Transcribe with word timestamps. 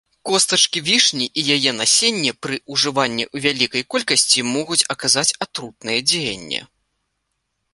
Костачкі 0.27 0.79
вішні 0.85 1.25
і 1.41 1.43
яе 1.55 1.73
насенне 1.81 2.31
пры 2.45 2.55
ўжыванні 2.75 3.25
ў 3.33 3.37
вялікай 3.45 3.83
колькасці 3.97 4.45
могуць 4.55 4.81
аказаць 4.95 5.29
атрутнае 5.47 5.99
дзеянне. 6.09 6.61